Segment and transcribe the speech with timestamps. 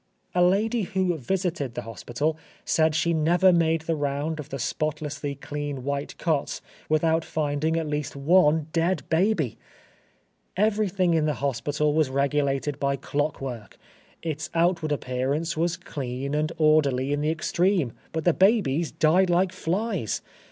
[0.33, 5.35] A lady who visited the hospital said she never made the round of the spotlessly
[5.35, 9.59] clean white cots, without finding at least one dead baby!
[10.57, 13.77] Everything in the hospital was regulated by clockwork;
[14.23, 19.51] its outward appearance was clean and orderly in the extreme, but the babies died like
[19.51, 20.23] flies!